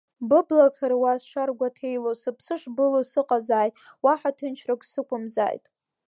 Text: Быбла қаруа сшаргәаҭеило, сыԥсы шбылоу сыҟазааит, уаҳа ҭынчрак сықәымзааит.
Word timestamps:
Быбла 0.29 0.67
қаруа 0.75 1.13
сшаргәаҭеило, 1.21 2.11
сыԥсы 2.21 2.55
шбылоу 2.61 3.03
сыҟазааит, 3.11 3.73
уаҳа 4.03 4.31
ҭынчрак 4.37 4.81
сықәымзааит. 4.91 5.65